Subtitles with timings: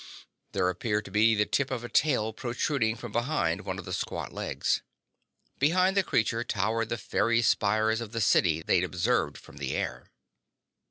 [0.53, 3.93] There appeared to be the tip of a tail protruding from behind one of the
[3.93, 4.81] squat legs.
[5.59, 10.09] Behind the creature towered the faery spires of the city they'd observed from the air.